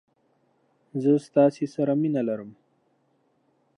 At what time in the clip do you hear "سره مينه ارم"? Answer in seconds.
1.75-2.51